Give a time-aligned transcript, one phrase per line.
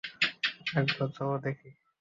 [0.75, 1.07] একবার
[1.15, 1.69] দেখি চলো।